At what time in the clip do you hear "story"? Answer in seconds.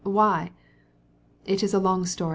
2.07-2.29